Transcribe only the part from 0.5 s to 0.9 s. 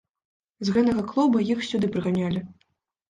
З